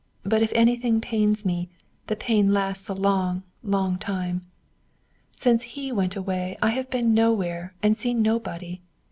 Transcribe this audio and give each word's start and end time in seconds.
But 0.23 0.41
if 0.41 0.51
anything 0.55 0.99
pains 0.99 1.45
me, 1.45 1.69
the 2.07 2.15
pain 2.15 2.51
lasts 2.51 2.89
a 2.89 2.95
long, 2.95 3.43
long 3.61 3.99
time. 3.99 4.41
Since 5.37 5.61
he 5.77 5.91
went 5.91 6.15
away 6.15 6.57
I 6.59 6.71
have 6.71 6.89
been 6.89 7.13
nowhere, 7.13 7.75
and 7.83 7.95
seen 7.95 8.23
nobody. 8.23 8.81